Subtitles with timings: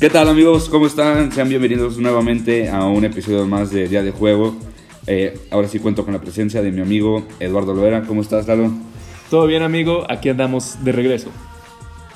[0.00, 0.68] ¿Qué tal amigos?
[0.68, 1.32] ¿Cómo están?
[1.32, 4.54] Sean bienvenidos nuevamente a un episodio más de Día de Juego.
[5.06, 8.02] Eh, ahora sí cuento con la presencia de mi amigo Eduardo Loera.
[8.02, 8.70] ¿Cómo estás, Lalo?
[9.28, 10.04] Todo bien, amigo.
[10.08, 11.30] Aquí andamos de regreso.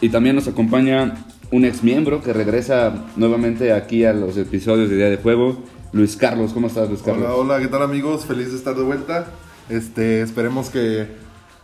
[0.00, 4.96] Y también nos acompaña un ex miembro que regresa nuevamente aquí a los episodios de
[4.96, 5.58] Día de Juego,
[5.92, 6.53] Luis Carlos.
[6.53, 7.25] ¿Cómo estás, Luis Carlos?
[7.25, 8.25] Hola, hola, ¿qué tal amigos?
[8.27, 9.27] Feliz de estar de vuelta.
[9.69, 11.06] Este, esperemos que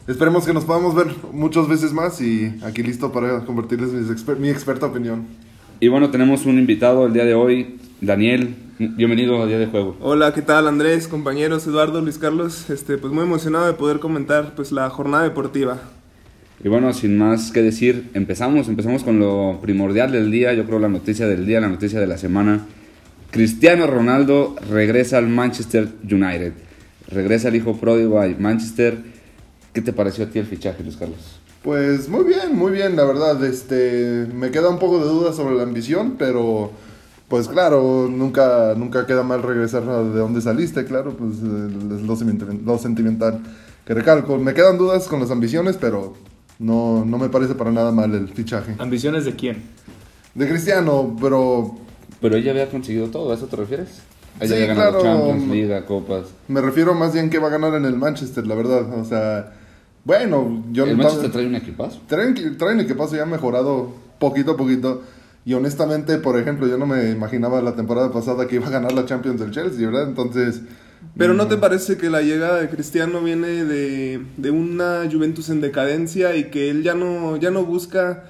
[0.08, 4.38] esperemos que nos podamos ver muchas veces más y aquí listo para convertirles mis exper-
[4.38, 5.26] mi experta opinión.
[5.80, 8.56] Y bueno, tenemos un invitado el día de hoy, Daniel.
[8.80, 9.96] Bienvenido a Día de Juego.
[10.00, 12.68] Hola, ¿qué tal Andrés, compañeros, Eduardo, Luis Carlos?
[12.68, 15.78] Este, pues muy emocionado de poder comentar pues la jornada deportiva.
[16.64, 20.80] Y bueno, sin más que decir, empezamos, empezamos con lo primordial del día, yo creo
[20.80, 22.66] la noticia del día, la noticia de la semana.
[23.30, 26.54] Cristiano Ronaldo regresa al Manchester United.
[27.08, 28.98] Regresa el hijo pródigo a Manchester.
[29.72, 31.37] ¿Qué te pareció a ti el fichaje, Luis Carlos?
[31.62, 33.42] Pues muy bien, muy bien, la verdad.
[33.44, 36.70] Este, me queda un poco de duda sobre la ambición, pero
[37.28, 42.02] pues claro, nunca nunca queda mal regresar a de donde saliste, claro, pues eh, es
[42.02, 43.40] lo, sentiment- lo sentimental
[43.84, 44.38] que recalco.
[44.38, 46.14] Me quedan dudas con las ambiciones, pero
[46.58, 48.76] no no me parece para nada mal el fichaje.
[48.78, 49.62] ¿Ambiciones de quién?
[50.34, 51.74] De Cristiano, pero
[52.20, 53.88] Pero ella había conseguido todo, ¿a eso te refieres?
[54.40, 55.18] Ella Sí, había ganado claro.
[55.26, 56.26] Champions, Liga, Copas.
[56.46, 58.88] Me refiero más bien que va a ganar en el Manchester, la verdad.
[58.98, 59.52] O sea,
[60.08, 62.00] bueno, yo El no- Manchester trae un equipazo.
[62.08, 65.02] traen, traen equipazo ya mejorado poquito a poquito.
[65.44, 68.92] Y honestamente, por ejemplo, yo no me imaginaba la temporada pasada que iba a ganar
[68.92, 70.08] la Champions del Chelsea, ¿verdad?
[70.08, 70.62] Entonces,
[71.16, 75.60] Pero ¿no te parece que la llegada de Cristiano viene de, de una Juventus en
[75.60, 78.24] decadencia y que él ya no, ya no busca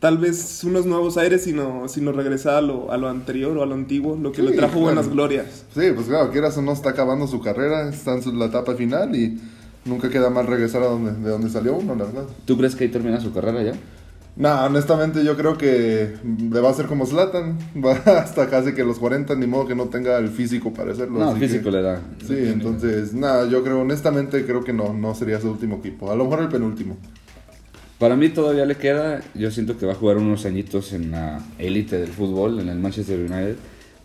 [0.00, 3.66] tal vez unos nuevos aires, sino, sino regresar a lo, a lo anterior o a
[3.66, 4.84] lo antiguo, lo que Sí, le trajo claro.
[4.86, 5.64] buenas glorias?
[5.74, 9.14] sí, pues claro, quieras o no, está acabando su carrera, está en la etapa final
[9.14, 9.38] y
[9.84, 12.24] nunca queda mal regresar a donde, de donde salió uno, la verdad.
[12.44, 13.72] ¿Tú crees que ahí termina su carrera ya?
[14.36, 16.14] No, honestamente yo creo que
[16.50, 19.74] le va a ser como Zlatan, va hasta casi que los 40, ni modo que
[19.74, 21.18] no tenga el físico para hacerlo.
[21.18, 22.00] No, así físico que- le da.
[22.26, 26.16] Sí, entonces, nada, yo creo, honestamente creo que no, no sería su último equipo, a
[26.16, 26.96] lo mejor el penúltimo.
[27.98, 31.40] Para mí todavía le queda, yo siento que va a jugar unos añitos en la
[31.58, 33.56] élite del fútbol, en el Manchester United,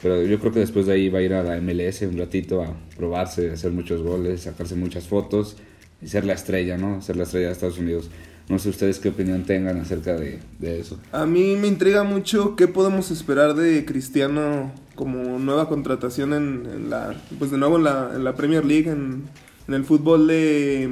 [0.05, 2.61] pero yo creo que después de ahí va a ir a la MLS un ratito
[2.61, 5.57] a probarse, hacer muchos goles, sacarse muchas fotos
[5.99, 7.01] y ser la estrella, ¿no?
[7.01, 8.11] Ser la estrella de Estados Unidos.
[8.47, 10.99] No sé ustedes qué opinión tengan acerca de, eso.
[11.11, 17.15] A mí me intriga mucho qué podemos esperar de Cristiano como nueva contratación en, la,
[17.39, 19.23] pues de nuevo en la, en la Premier League, en,
[19.67, 20.87] en el fútbol de,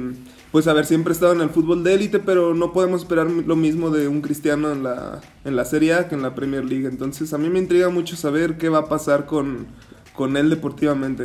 [0.54, 3.90] pues haber siempre estado en el fútbol de élite, pero no podemos esperar lo mismo
[3.90, 6.86] de un Cristiano en la, en la Serie A que en la Premier League.
[6.86, 9.66] Entonces a mí me intriga mucho saber qué va a pasar con,
[10.12, 11.24] con él deportivamente.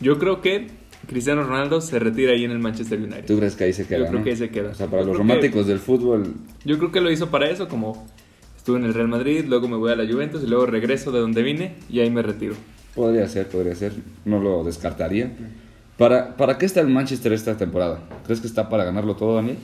[0.00, 0.66] Yo creo que
[1.06, 3.26] Cristiano Ronaldo se retira ahí en el Manchester United.
[3.26, 3.98] ¿Tú crees que ahí se queda?
[4.00, 4.24] Yo creo no?
[4.24, 4.70] que ahí se queda.
[4.70, 6.34] O sea, para Yo los creo que- románticos del fútbol,
[6.64, 8.04] Yo creo que lo hizo para eso, como
[8.56, 11.20] estuve en el Real Madrid, luego me voy a la Juventus y luego regreso de
[11.20, 12.56] donde vine y ahí me retiro.
[12.96, 13.92] podría ser, podría ser,
[14.24, 15.30] no lo descartaría.
[16.00, 18.00] ¿Para, ¿Para qué está el Manchester esta temporada?
[18.24, 19.58] ¿Crees que está para ganarlo todo, Daniel?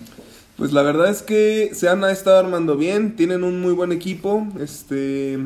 [0.58, 4.46] Pues la verdad es que se han estado armando bien, tienen un muy buen equipo.
[4.60, 5.38] Este,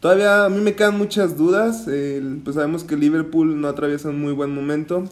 [0.00, 1.82] todavía a mí me quedan muchas dudas.
[1.84, 5.04] pues sabemos que Liverpool no atraviesa un muy buen momento.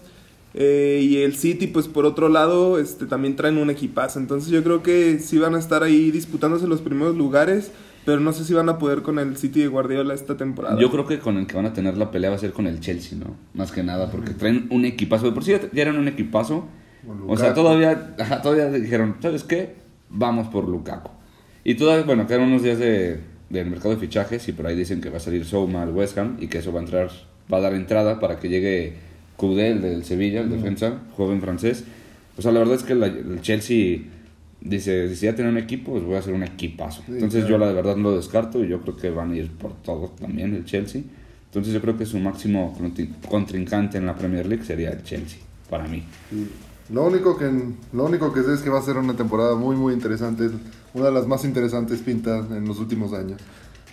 [0.54, 4.20] eh, y el City, pues por otro lado, este, también traen un equipazo.
[4.20, 7.72] Entonces yo creo que sí van a estar ahí disputándose los primeros lugares.
[8.05, 10.80] Pero no sé si van a poder con el City de Guardiola esta temporada.
[10.80, 12.66] Yo creo que con el que van a tener la pelea va a ser con
[12.66, 13.36] el Chelsea, ¿no?
[13.54, 15.27] Más que nada, porque traen un equipazo.
[15.27, 16.66] De por sí ya eran un equipazo.
[17.27, 19.74] O sea, todavía, todavía dijeron, ¿sabes qué?
[20.09, 21.10] Vamos por Lukaku.
[21.65, 23.21] Y todavía, bueno, quedan unos días de,
[23.51, 26.16] del mercado de fichajes y por ahí dicen que va a salir Souma al West
[26.19, 27.10] Ham y que eso va a entrar,
[27.53, 28.95] va a dar entrada para que llegue
[29.36, 31.84] Coudé, el del Sevilla, el defensa, joven francés.
[32.36, 33.98] O sea, la verdad es que la- el Chelsea
[34.60, 37.03] dice, si ya tiene un equipo, pues voy a hacer un equipazo.
[37.07, 37.48] Sí, Entonces claro.
[37.48, 40.09] yo la verdad no lo descarto y yo creo que van a ir por todo
[40.21, 41.03] también el Chelsea.
[41.47, 45.39] Entonces yo creo que su máximo contri- contrincante en la Premier League sería el Chelsea,
[45.68, 46.04] para mí.
[46.92, 47.51] Lo único que
[47.92, 50.48] lo único que sé es que va a ser una temporada muy muy interesante,
[50.95, 53.41] una de las más interesantes pintas en los últimos años.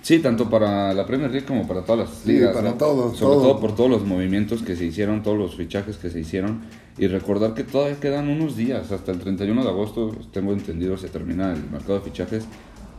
[0.07, 2.53] Sí, tanto para la Premier League como para todas las Sí, ligas.
[2.55, 2.75] para ¿no?
[2.77, 3.41] todo, Sobre todo.
[3.41, 6.61] todo por todos los movimientos que se hicieron, todos los fichajes que se hicieron.
[6.97, 11.09] Y recordar que todavía quedan unos días, hasta el 31 de agosto, tengo entendido, se
[11.09, 12.45] termina el mercado de fichajes.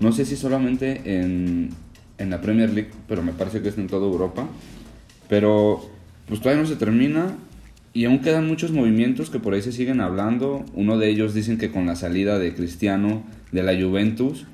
[0.01, 1.71] No sé si solamente en,
[2.19, 4.47] en la Premier League, pero me parece que es en toda Europa.
[5.31, 5.81] Pero
[6.29, 7.37] pues todavía no se termina
[7.95, 10.63] Y aún quedan muchos movimientos que por ahí se siguen hablando.
[10.75, 14.45] Uno de ellos dicen que con la salida de Cristiano de la Juventus,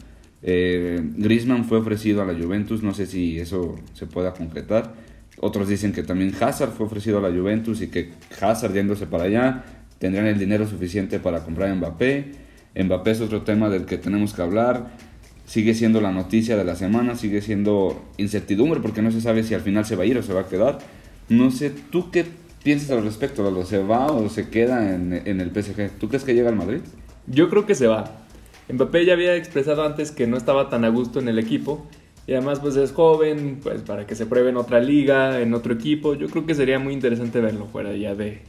[0.46, 4.92] eh, Griezmann fue ofrecido a la Juventus, no sé si eso se pueda concretar.
[5.40, 8.10] Otros dicen que también Hazard fue ofrecido a la Juventus y que
[8.40, 9.64] Hazard yéndose para allá
[9.98, 12.32] tendrían el dinero suficiente para comprar a Mbappé.
[12.76, 14.90] Mbappé es otro tema del que tenemos que hablar.
[15.46, 19.54] Sigue siendo la noticia de la semana, sigue siendo incertidumbre porque no se sabe si
[19.54, 20.78] al final se va a ir o se va a quedar.
[21.30, 22.26] No sé, ¿tú qué
[22.62, 23.64] piensas al respecto?
[23.64, 25.98] ¿Se va o se queda en, en el PSG?
[25.98, 26.80] ¿Tú crees que llega al Madrid?
[27.26, 28.23] Yo creo que se va.
[28.72, 31.86] Mbappé ya había expresado antes que no estaba tan a gusto en el equipo.
[32.26, 35.74] Y además pues es joven, pues para que se pruebe en otra liga, en otro
[35.74, 36.14] equipo.
[36.14, 38.40] Yo creo que sería muy interesante verlo fuera ya de,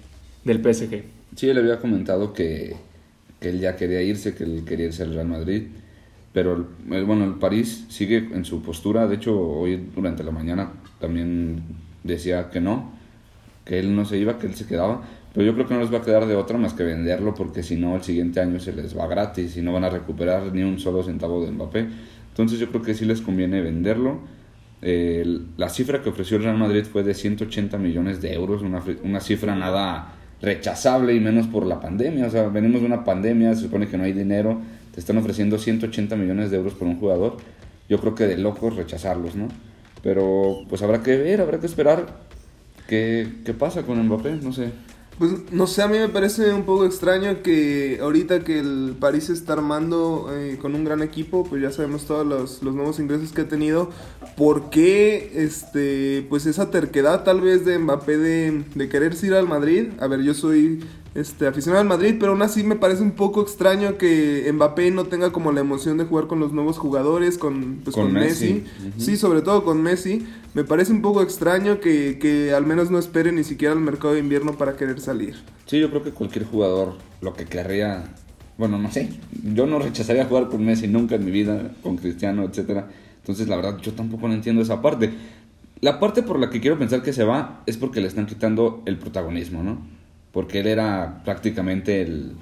[0.45, 1.03] del PSG.
[1.35, 2.75] Sí, él había comentado que,
[3.41, 5.63] que él ya quería irse, que él quería irse al Real Madrid.
[6.31, 9.07] Pero el, bueno, el París sigue en su postura.
[9.07, 11.63] De hecho, hoy durante la mañana también
[12.03, 12.93] decía que no,
[13.65, 15.01] que él no se iba, que él se quedaba.
[15.33, 17.61] Pero yo creo que no les va a quedar de otra más que venderlo porque
[17.61, 20.63] si no el siguiente año se les va gratis y no van a recuperar ni
[20.63, 21.87] un solo centavo de Mbappé.
[22.29, 24.19] Entonces yo creo que sí les conviene venderlo.
[24.81, 29.19] La cifra que ofreció el Real Madrid fue de 180 millones de euros, una, una
[29.19, 32.27] cifra nada rechazable y menos por la pandemia.
[32.27, 34.61] O sea, venimos de una pandemia, se supone que no hay dinero,
[34.93, 37.37] te están ofreciendo 180 millones de euros por un jugador.
[37.89, 39.47] Yo creo que de locos rechazarlos, ¿no?
[40.01, 42.05] Pero pues habrá que ver, habrá que esperar
[42.87, 44.71] qué, qué pasa con Mbappé, no sé.
[45.17, 49.29] Pues no sé, a mí me parece un poco extraño que ahorita que el París
[49.29, 53.31] está armando eh, con un gran equipo, pues ya sabemos todos los, los nuevos ingresos
[53.31, 53.91] que ha tenido,
[54.35, 59.47] ¿por qué este, pues esa terquedad tal vez de Mbappé de, de quererse ir al
[59.47, 59.91] Madrid?
[59.99, 60.83] A ver, yo soy
[61.15, 65.05] este, aficionado al Madrid, pero aún así me parece un poco extraño que Mbappé no
[65.05, 68.65] tenga como la emoción de jugar con los nuevos jugadores, con, pues, Con con, Messi.
[68.97, 70.27] Sí, sobre todo con Messi.
[70.53, 74.13] Me parece un poco extraño que, que al menos no espere ni siquiera el mercado
[74.13, 75.35] de invierno para querer salir.
[75.65, 78.03] Sí, yo creo que cualquier jugador lo que querría,
[78.57, 79.09] bueno, no sé,
[79.41, 82.89] yo no rechazaría jugar con Messi nunca en mi vida, con Cristiano, etcétera.
[83.19, 85.13] Entonces, la verdad, yo tampoco no entiendo esa parte.
[85.79, 88.83] La parte por la que quiero pensar que se va es porque le están quitando
[88.85, 89.95] el protagonismo, ¿no?
[90.35, 92.33] Porque él era prácticamente el-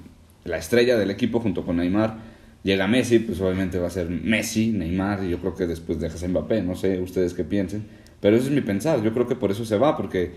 [0.44, 2.16] la estrella del equipo junto con Neymar.
[2.64, 6.24] Llega Messi, pues obviamente va a ser Messi, Neymar, y yo creo que después dejas
[6.24, 7.86] a Mbappé, no sé ustedes qué piensen.
[8.20, 10.32] Pero eso es mi pensar, yo creo que por eso se va, porque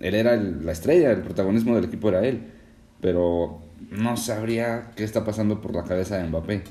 [0.00, 2.40] él era el- la estrella, el protagonismo del equipo era él.
[3.00, 6.62] Pero no sabría qué está pasando por la cabeza de Mbappé.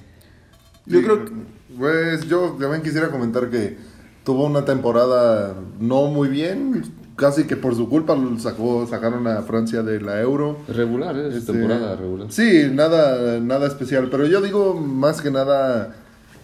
[0.85, 1.31] Yo Sí, creo que-
[1.77, 3.75] Pues yo también quisiera comentar que
[4.23, 6.83] tuvo una temporada no muy bien.
[7.17, 10.57] Casi que por su culpa sacó, sacaron a Francia de la Euro.
[10.67, 11.27] Regular, ¿eh?
[11.29, 12.27] Es Este, temporada regular.
[12.31, 14.07] Sí, nada, nada especial.
[14.09, 15.95] Pero yo digo más que nada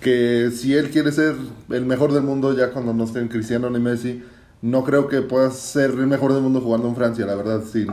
[0.02, 1.36] que si él quiere ser
[1.70, 4.24] el mejor del mundo ya cuando no estén Cristiano ni Messi,
[4.64, 7.88] no creo que pueda ser el mejor del mundo jugando en Francia, la verdad, sin,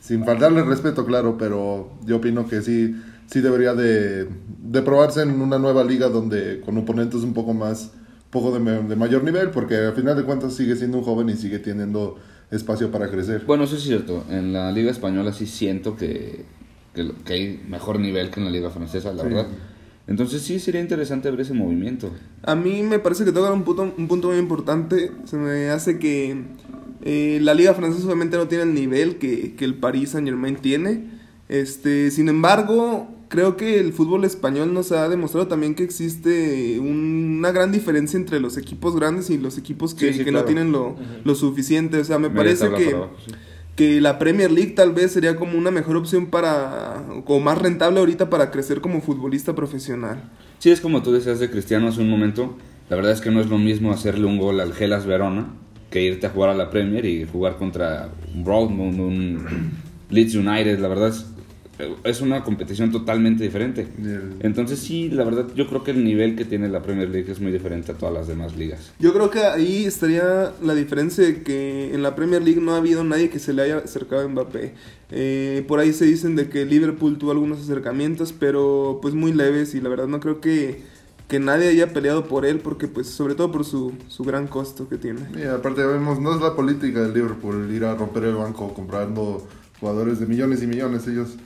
[0.00, 2.94] sin faltarle respeto, claro, pero yo opino que sí,
[3.26, 4.28] sí debería de,
[4.62, 7.90] de probarse en una nueva liga donde con oponentes un poco más,
[8.32, 11.58] poco de, mayor nivel, porque al final de cuentas sigue siendo un joven y sigue
[11.58, 12.18] teniendo
[12.50, 13.44] espacio para crecer.
[13.46, 14.24] Bueno, eso es cierto.
[14.30, 16.46] En la Liga Española sí siento que,
[16.94, 19.28] que, hay mejor nivel que en la Liga Francesa, la Sí.
[19.28, 19.46] verdad.
[20.06, 22.10] Entonces sí sería interesante ver ese movimiento.
[22.42, 25.12] A mí me parece que toca un punto, un punto muy importante.
[25.26, 26.36] Se me hace que
[27.02, 30.56] eh, la liga francesa obviamente no tiene el nivel que, que el Paris Saint Germain
[30.56, 31.04] tiene.
[31.48, 37.36] Este, sin embargo, creo que el fútbol español nos ha demostrado también que existe un-
[37.38, 40.40] una gran diferencia entre los equipos grandes y los equipos que, Sí, sí, que claro.
[40.40, 41.96] no tienen lo, lo suficiente.
[41.96, 43.32] O sea, me parece que, para abajo, sí.
[43.74, 48.00] que la Premier League tal vez sería como una mejor opción para, o más rentable
[48.00, 50.22] ahorita para crecer como futbolista profesional.
[50.58, 52.54] Sí, es como tú decías de Cristiano hace un momento.
[52.90, 55.46] La verdad es que no es lo mismo hacerle un gol al Gelas Verona
[55.90, 59.70] que irte a jugar a la Premier y jugar contra un Broadmoor, un
[60.10, 60.78] Leeds United.
[60.78, 61.24] La verdad es,
[62.04, 63.88] es una competición totalmente diferente.
[64.00, 67.08] Y el- Entonces sí, la verdad yo creo que el nivel que tiene la Premier
[67.08, 68.92] League es muy diferente a todas las demás ligas.
[68.98, 72.78] Yo creo que ahí estaría la diferencia de que en la Premier League no ha
[72.78, 74.74] habido nadie que se le haya acercado a Mbappé.
[75.10, 79.74] Eh, por ahí se dicen de que Liverpool tuvo algunos acercamientos, pero pues muy leves
[79.74, 80.80] y la verdad no creo que,
[81.28, 84.88] que nadie haya peleado por él porque pues sobre todo por su, su gran costo
[84.88, 85.20] que tiene.
[85.38, 89.46] Y aparte vemos, no es la política del Liverpool ir a romper el banco comprando
[89.80, 91.06] jugadores de millones y millones.
[91.08, 91.36] Ellos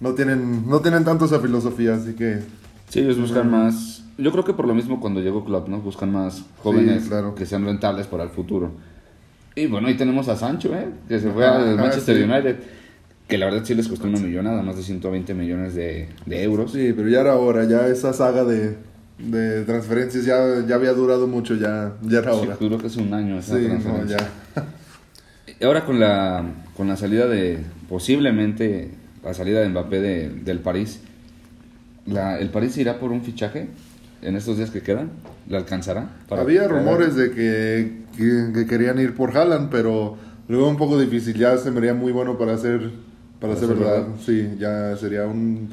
[0.00, 2.40] no tienen, no tienen tanto esa filosofía, así que
[2.88, 4.02] Sí, ellos buscan más.
[4.16, 5.80] Yo creo que por lo mismo cuando llegó Klopp, ¿no?
[5.80, 7.34] Buscan más jóvenes claro.
[7.34, 8.72] que sean rentables para el futuro.
[9.54, 10.88] Y bueno, ahí tenemos a Sancho, ¿eh?
[11.06, 12.22] Que se fue Ajá, al ajá, Manchester sí.
[12.22, 12.56] United.
[13.28, 16.72] Que la verdad sí les costó una millonada, más de 120 millones de, de euros.
[16.72, 18.78] sí, pero ya era hora, ya esa saga de,
[19.18, 22.56] de transferencias ya, ya había durado mucho, ya, ya era Sí, hora.
[22.58, 24.16] duró casi un año esa Sí, no, transferencia.
[24.56, 24.64] ya.
[25.60, 26.42] Y ahora con la,
[26.76, 28.92] con la salida de, posiblemente,
[29.28, 31.00] la salida de Mbappé de- del París,
[32.06, 33.68] la, ¿el París irá por un fichaje
[34.22, 35.10] en estos días que quedan?
[35.48, 36.08] ¿Le alcanzará?
[36.28, 40.16] para- Había rumores de que, que- que querían ir por Haaland, pero
[40.48, 41.34] luego un poco difícil.
[41.36, 42.90] Ya se me haría muy bueno para hacer,
[43.38, 43.92] para Para ser verdad.
[43.92, 44.08] verdad.
[44.24, 45.68] Sí, ya sería un,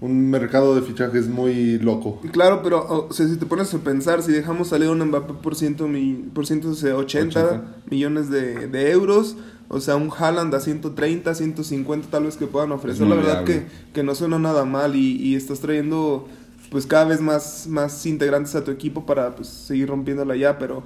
[0.00, 2.20] un mercado de fichajes muy loco.
[2.32, 5.34] Claro, pero o sea, si te pones a pensar, si dejamos salir a un Mbappé
[5.42, 7.62] por, ciento mi- por 180 80.
[7.90, 9.36] millones de, de euros,
[9.72, 13.66] o sea, un Haaland a 130, 150 tal vez que puedan ofrecer, la verdad que,
[13.94, 16.26] que no suena nada mal y, y estás trayendo
[16.70, 20.82] pues cada vez más, más integrantes a tu equipo para pues, seguir rompiéndola ya, pero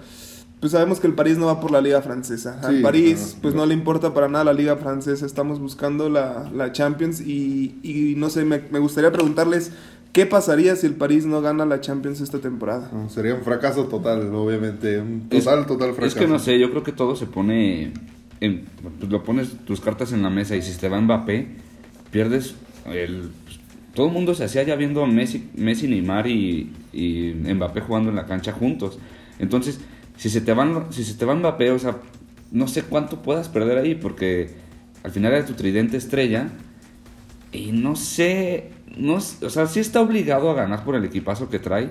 [0.61, 2.59] pues sabemos que el París no va por la liga francesa.
[2.63, 6.09] Al Sí, París no, pues no le importa para nada la liga francesa, estamos buscando
[6.09, 9.73] la, la Champions y, y no sé, me, me gustaría preguntarles
[10.13, 12.91] qué pasaría si el París no gana la Champions esta temporada.
[13.09, 14.99] Sería un fracaso total, obviamente.
[15.01, 16.07] Un Es- total, total fracaso.
[16.07, 17.93] Es que no sé, yo creo que todo se pone.
[18.45, 18.65] En,
[19.01, 21.49] pues lo pones tus cartas en la mesa y si te va Mbappé,
[22.11, 23.11] pierdes pues,
[23.95, 28.11] todo el mundo se hacía ya viendo a Messi, Messi Neymar y, y Mbappé jugando
[28.11, 28.99] en la cancha juntos.
[29.39, 29.81] Entonces,
[30.17, 31.99] si se te van, si se te va Mbappé, o sea,
[32.51, 34.51] no sé cuánto puedas perder ahí, porque
[35.03, 36.49] al final era tu tridente estrella.
[37.53, 41.61] Y no sé, no, o sea, sí está obligado a ganar por el equipazo que
[41.61, 41.91] trae.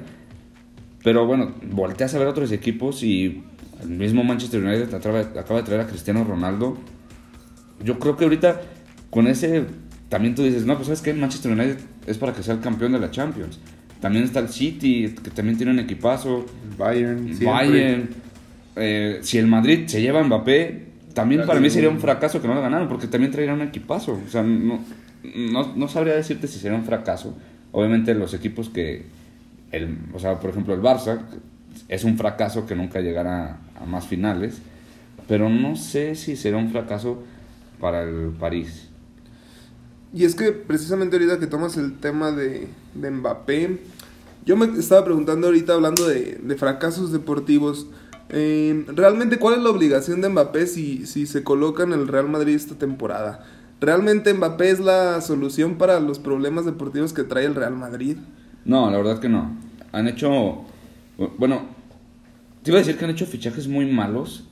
[1.04, 3.44] Pero bueno, volteas a ver otros equipos y
[3.82, 5.20] el mismo Manchester United acaba,
[5.58, 6.78] de traer a Cristiano Ronaldo.
[7.84, 8.62] Yo creo que ahorita
[9.10, 9.66] con ese
[10.08, 12.94] también tú dices, no, pues sabes que Manchester United es para que sea el campeón
[12.94, 13.60] de la Champions.
[14.00, 16.46] También está el City, que también tiene un equipazo.
[16.78, 17.38] Bayern.
[17.44, 18.10] Bayern.
[18.76, 22.48] Eh, si el Madrid se lleva a Mbappé, también para mí sería un fracaso que
[22.48, 24.20] no lo ganaron, porque también traerían un equipazo.
[24.26, 24.80] O sea, no,
[25.36, 27.38] no, no sabría decirte si sería un fracaso.
[27.72, 29.06] Obviamente los equipos que,
[29.74, 31.20] el, o sea, por ejemplo el Barça,
[31.90, 34.62] es un fracaso que nunca llegará a más finales,
[35.28, 37.24] pero no sé si será un fracaso
[37.80, 38.88] para el París.
[40.14, 43.80] Y es que precisamente ahorita que tomas el tema de, de Mbappé,
[44.46, 47.88] yo me estaba preguntando ahorita hablando de, de fracasos deportivos,
[48.30, 52.30] eh, realmente cuál es la obligación de Mbappé si, si se coloca en el Real
[52.30, 53.44] Madrid esta temporada.
[53.82, 58.18] ¿Realmente Mbappé es la solución para los problemas deportivos que trae el Real Madrid?
[58.66, 59.58] No, la verdad que no.
[59.92, 60.64] Han hecho.
[61.38, 61.62] Bueno,
[62.64, 64.46] te iba a decir que han hecho fichajes muy malos.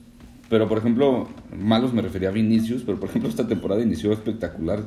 [0.48, 1.28] Pero por ejemplo,
[1.58, 2.82] malos me refería a Vinicius.
[2.82, 4.84] Pero por ejemplo, esta temporada inició espectacular.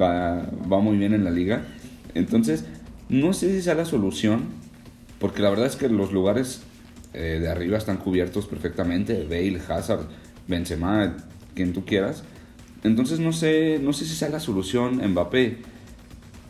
[0.00, 0.48] Va,
[0.80, 1.64] muy bien en la liga.
[2.14, 2.64] Entonces,
[3.08, 4.44] no sé si sea la solución.
[5.18, 6.62] Porque la verdad es que los lugares
[7.14, 9.24] eh, de arriba están cubiertos perfectamente.
[9.24, 10.06] Bale, Hazard,
[10.46, 11.16] Benzema,
[11.54, 12.22] quien tú quieras.
[12.84, 15.58] Entonces no sé, no sé si sea la solución Mbappé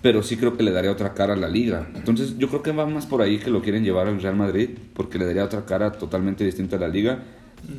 [0.07, 1.89] pero sí creo que le daría otra cara a la liga.
[1.97, 4.71] Entonces yo creo que va más por ahí que lo quieren llevar al Real Madrid,
[4.95, 7.25] porque le daría otra cara totalmente distinta a la liga.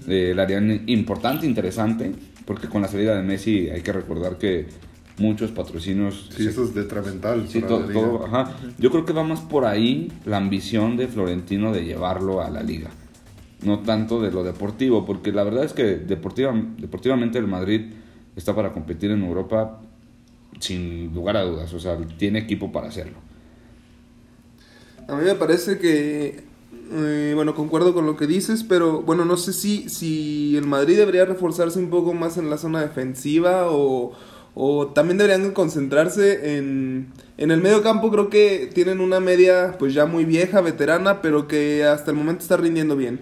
[0.09, 2.11] Eh, la harían importante, interesante,
[2.43, 4.67] porque con la salida de Messi hay que recordar que
[5.19, 6.27] muchos patrocinios...
[6.35, 7.47] Sí, se- eso es detrimental.
[7.47, 8.01] sí, para to- la liga.
[8.01, 8.55] todo, ajá.
[8.77, 12.61] Yo creo que va más por ahí la ambición de Florentino de llevarlo a la
[12.61, 12.89] liga.
[13.63, 17.83] No tanto de lo deportivo, porque la verdad es que deportiva, deportivamente el Madrid
[18.35, 19.79] está para competir en Europa
[20.59, 21.73] sin lugar a dudas.
[21.73, 23.17] O sea, tiene equipo para hacerlo.
[25.07, 26.43] A mí me parece que,
[26.91, 30.97] eh, bueno, concuerdo con lo que dices, pero bueno, no sé si, si el Madrid
[30.97, 34.11] debería reforzarse un poco más en la zona defensiva o,
[34.53, 38.11] o también deberían concentrarse en, en el medio campo.
[38.11, 42.41] Creo que tienen una media pues ya muy vieja, veterana, pero que hasta el momento
[42.41, 43.21] está rindiendo bien.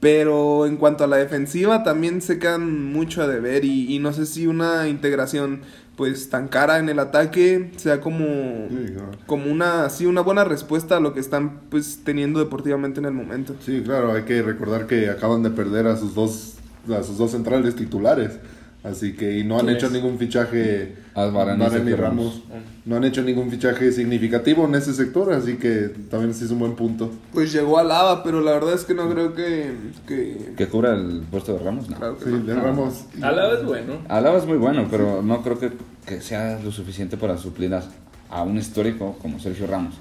[0.00, 4.14] Pero en cuanto a la defensiva también se quedan mucho a deber y, y no
[4.14, 5.60] sé si una integración
[6.00, 8.24] pues tan cara en el ataque sea como
[8.70, 9.10] Sí, claro.
[9.26, 13.12] como una sí una buena respuesta a lo que están pues teniendo deportivamente en el
[13.12, 13.54] momento.
[13.60, 16.54] Sí, claro, hay que recordar que acaban de perder a sus dos,
[16.88, 18.38] a sus dos centrales titulares.
[18.82, 19.92] Así que y no han ¿Quién hecho es?
[19.92, 20.94] ningún fichaje.
[21.14, 21.94] Y.
[21.94, 22.42] Ramos.
[22.86, 26.60] No han hecho ningún fichaje significativo en ese sector, así que también sí es un
[26.60, 27.10] buen punto.
[27.34, 29.70] Pues llegó a Lava, pero la verdad es que no creo que,
[30.08, 31.90] que ¿Que cubra el puesto de Ramos?
[31.90, 31.96] No.
[31.96, 32.38] claro que Sí, no.
[32.40, 33.04] de Ramos.
[33.20, 33.98] Alaba es bueno.
[34.08, 35.72] Alaba es muy bueno, pero no creo que,
[36.06, 37.82] que sea lo suficiente para suplir a,
[38.30, 39.94] a un histórico como Sergio Ramos.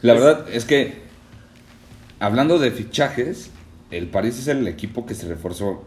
[0.00, 1.02] La verdad es que,
[2.20, 3.50] hablando de fichajes,
[3.90, 5.84] el París es el equipo que se reforzó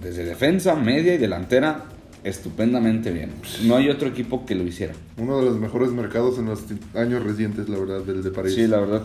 [0.00, 1.84] desde defensa, media y delantera
[2.24, 3.30] estupendamente bien.
[3.64, 4.92] No hay otro equipo que lo hiciera.
[5.16, 6.64] Uno de los mejores mercados en los
[6.94, 8.54] años recientes, la verdad, del de París.
[8.54, 9.02] Sí, la verdad,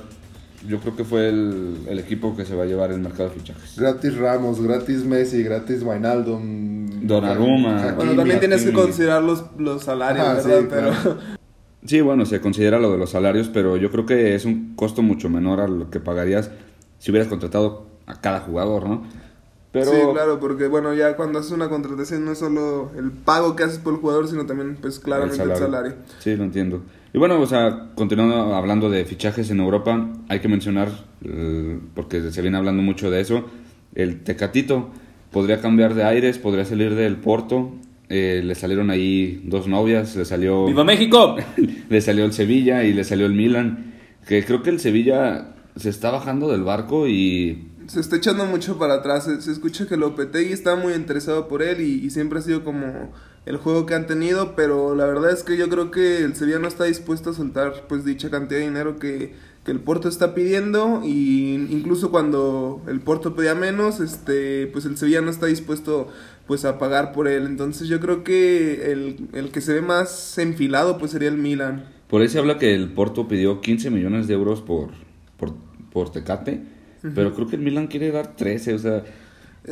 [0.68, 3.36] yo creo que fue el, el equipo que se va a llevar el mercado de
[3.36, 3.78] fichajes.
[3.78, 7.08] Gratis Ramos, gratis Messi, gratis Wijnaldum.
[7.08, 7.78] Donnarumma.
[7.82, 7.96] Hakimi.
[7.96, 10.68] Bueno, también tienes que considerar los, los salarios, Ajá, sí, ¿verdad?
[10.70, 10.94] claro.
[11.04, 11.18] Pero
[11.86, 15.02] Sí, bueno, se considera lo de los salarios, pero yo creo que es un costo
[15.02, 16.50] mucho menor a lo que pagarías
[16.98, 19.04] si hubieras contratado a cada jugador, ¿no?
[19.74, 23.56] Pero Sí, claro, porque bueno, ya cuando haces una contratación no es solo el pago
[23.56, 25.96] que haces por el jugador, sino también, pues claramente el salario.
[26.20, 26.84] Sí, lo entiendo.
[27.12, 30.90] Y bueno, o sea, continuando hablando de fichajes en Europa, hay que mencionar,
[31.26, 33.46] eh, porque se viene hablando mucho de eso,
[33.96, 34.90] el Tecatito
[35.32, 37.72] podría cambiar de aires, podría salir del Porto.
[38.10, 41.36] eh, le salieron ahí dos novias, le salió, ¡Viva México!
[41.90, 43.94] le salió el Sevilla y le salió el Milan.
[44.28, 48.78] Que creo que el Sevilla se está bajando del barco y Se está echando mucho
[48.78, 49.30] para atrás.
[49.40, 53.12] Se, escucha que Lopetegui está muy interesado por él y, y siempre ha sido como
[53.46, 54.56] el juego que han tenido.
[54.56, 57.86] Pero la verdad es que yo creo que el Sevilla no está dispuesto a soltar
[57.88, 61.02] pues dicha cantidad de dinero que, que el Porto está pidiendo.
[61.04, 66.10] Y incluso cuando el Porto pedía menos, este pues el Sevilla no está dispuesto
[66.48, 67.46] pues a pagar por él.
[67.46, 71.86] Entonces yo creo que el, el que se ve más enfilado pues sería el Milan.
[72.14, 74.92] Por ahí se habla que el Porto pidió 15 millones de euros por,
[75.36, 75.56] por,
[75.92, 76.62] por Tecate,
[77.16, 79.04] pero creo que el Milan quiere dar 13, o sea,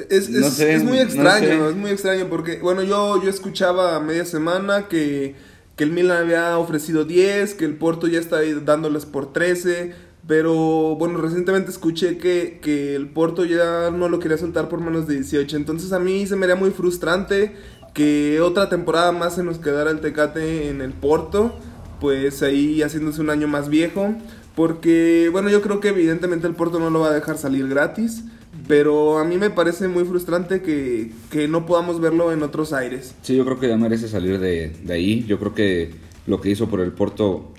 [0.10, 1.70] Es, No es- sé, es muy no extraño, sé.
[1.70, 5.36] es muy extraño porque, bueno, yo, yo escuchaba a media semana que,
[5.76, 9.92] que el Milan había ofrecido 10, que el Porto ya está dándoles por 13,
[10.28, 15.08] pero bueno, recientemente escuché que, que el Porto ya no lo quería soltar por menos
[15.08, 17.52] de 18, entonces a mí se me haría muy frustrante
[17.94, 21.54] que otra temporada más se nos quedara el Tecate en el Porto,
[22.00, 24.16] pues ahí haciéndose un año más viejo,
[24.56, 28.24] porque bueno, yo creo que evidentemente el Porto no lo va a dejar salir gratis.
[28.68, 33.16] Pero a mí me parece muy frustrante que, que no podamos verlo en otros aires.
[33.22, 35.24] sí, yo creo que ya merece salir de, de ahí.
[35.26, 35.92] Yo creo que
[36.28, 37.54] lo que hizo por el Porto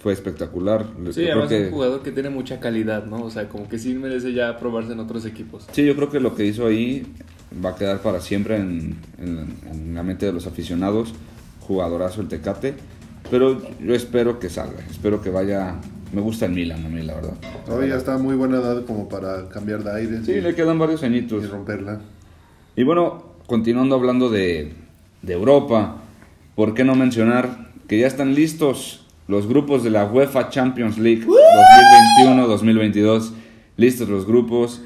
[0.00, 0.86] fue espectacular.
[0.86, 3.24] Sí, yo creo además es que, un jugador que tiene mucha calidad, ¿no?
[3.24, 5.66] O sea, como que sí merece ya probarse en otros equipos.
[5.72, 7.04] sí, yo creo que lo que hizo ahí
[7.64, 11.14] va a quedar para siempre en, en- en la mente de los aficionados.
[11.60, 12.74] Jugadorazo el Tecate.
[13.28, 15.74] Pero yo espero que salga, espero que vaya...
[16.12, 17.34] Me gusta el Milan a mí, la verdad.
[17.66, 21.02] Todavía está muy buena edad como para cambiar de aire Sí, y, le quedan varios
[21.02, 21.48] y añitos.
[21.50, 22.00] romperla.
[22.76, 24.72] Y bueno, continuando hablando de,
[25.22, 25.96] de Europa,
[26.54, 31.26] ¿por qué no mencionar que ya están listos los grupos de la UEFA Champions League
[31.26, 33.30] 2021-2022?
[33.76, 34.82] Listos los grupos.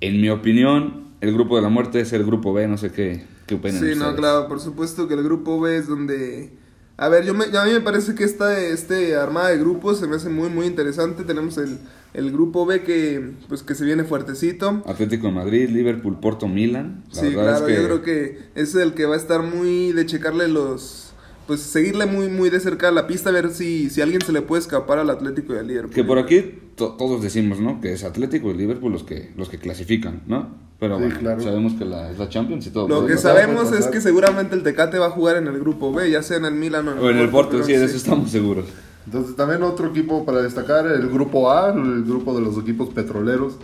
[0.00, 3.24] En mi opinión, el grupo de la muerte es el grupo B, no sé qué,
[3.46, 4.14] qué opinan Sí, no, ustedes.
[4.16, 6.52] claro, por supuesto que el grupo B es donde...
[6.96, 10.06] A ver, yo me, a mí me parece que esta este armada de grupos se
[10.06, 11.24] me hace muy, muy interesante.
[11.24, 11.78] Tenemos el,
[12.12, 14.82] el grupo B que, pues, que se viene fuertecito.
[14.86, 17.02] Atlético de Madrid, Liverpool, Porto, Milan.
[17.12, 19.92] La sí, claro, es que, yo creo que es el que va a estar muy
[19.92, 21.03] de checarle los...
[21.46, 24.32] Pues seguirle muy, muy de cerca a la pista, a ver si, si alguien se
[24.32, 25.92] le puede escapar al Atlético y al Liverpool.
[25.94, 27.80] que por aquí to- todos decimos, ¿no?
[27.82, 30.48] Que es Atlético y Liverpool los que, los que clasifican, ¿no?
[30.80, 31.40] Pero Sí, bueno, claro.
[31.42, 32.88] sabemos que la, es la Champions y todo.
[32.88, 33.36] Lo que pasar.
[33.36, 36.38] sabemos es que seguramente el Tecate va a jugar en el grupo B, ya sea
[36.38, 38.30] en el Milan o en el, O en el Porto, pero sí, de eso estamos
[38.30, 38.64] seguros.
[39.06, 43.58] Entonces también otro equipo para destacar, el grupo A, el grupo de los equipos petroleros.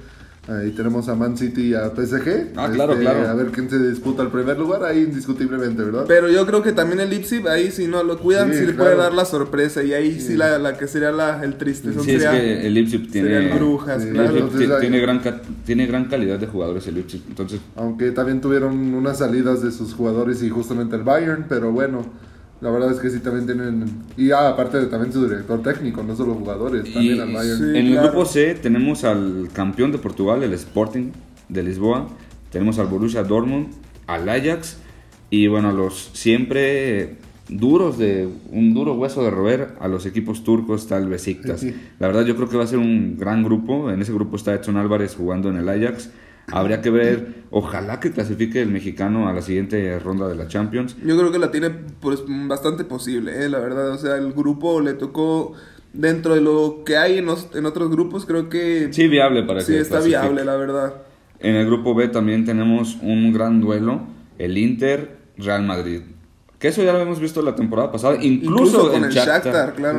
[0.49, 2.15] Ahí tenemos a Man City y a PSG.
[2.29, 3.29] Este, Ah, claro, claro.
[3.29, 6.07] A ver quién se disputa el primer lugar, ahí indiscutiblemente, ¿verdad?
[6.09, 8.75] Pero yo creo que también el Leipzig, ahí si no lo cuidan, sí, Sí, le
[8.75, 8.91] claro.
[8.91, 9.83] puede dar la sorpresa.
[9.83, 11.93] Y ahí sí, la, la que sería la, el triste.
[11.93, 14.37] Sí, es sería, que el Leipzig sería el tiene, Brujas, Sí, el claro.
[14.37, 15.21] Entonces, ahí- tiene, gran,
[15.67, 17.23] tiene gran calidad de jugadores el Leipzig.
[17.29, 22.07] Entonces, Aunque también tuvieron unas salidas de sus jugadores y justamente el Bayern, pero bueno,
[22.61, 23.85] la verdad es que sí también tienen...
[24.17, 27.59] Y ah, aparte de también su director técnico, no solo jugadores, también y al Bayern.
[27.59, 27.65] sí.
[27.65, 28.09] en el claro.
[28.09, 31.11] grupo C tenemos al campeón de Portugal, el Sporting
[31.49, 32.09] de Lisboa.
[32.51, 33.69] Tenemos al Borussia Dortmund,
[34.07, 34.79] al Ajax
[35.31, 37.17] y bueno, a los siempre
[37.49, 41.65] duros de un duro hueso de roer a los equipos turcos, tal Besiktas.
[41.99, 43.91] La verdad yo creo que va a ser un gran grupo.
[43.91, 46.11] En ese grupo está Edson Álvarez jugando en el Ajax.
[46.53, 50.97] Habría que ver, ojalá que clasifique el mexicano a la siguiente ronda de la Champions.
[51.05, 53.91] Yo creo que la tiene pues, bastante posible, eh, la verdad.
[53.91, 55.53] O sea, el grupo le tocó
[55.93, 59.61] dentro de lo que hay en, os- en otros grupos, creo que Sí, viable para
[59.61, 60.21] sí que está clasifique.
[60.21, 60.95] viable, la verdad.
[61.41, 64.03] En el grupo B también tenemos un gran duelo,
[64.39, 66.03] el Inter Real Madrid.
[66.59, 69.43] Que eso ya lo hemos visto la temporada pasada, incluso, Incluso con el Shakhtar.
[69.45, 69.99] Shakhtar, claro.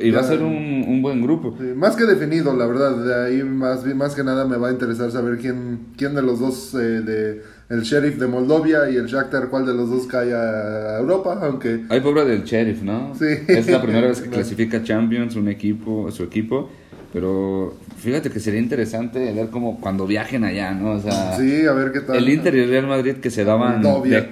[0.00, 1.56] Y va a ser un, un buen grupo.
[1.58, 2.96] Sí, más que definido, la verdad.
[2.96, 6.40] De ahí más, más que nada me va a interesar saber quién, quién de los
[6.40, 10.34] dos, eh, de, el Sheriff de Moldovia y el Shakhtar, cuál de los dos cae
[10.34, 11.84] a Europa, aunque...
[11.88, 13.14] Ay, pobre del Sheriff, ¿no?
[13.18, 13.24] Sí.
[13.48, 16.68] Es la primera vez que clasifica Champions, un equipo, su equipo.
[17.10, 20.90] Pero fíjate que sería interesante ver cómo cuando viajen allá, ¿no?
[20.92, 22.16] O sea, Sí, a ver qué tal.
[22.16, 23.82] el Inter y el Real Madrid que se daban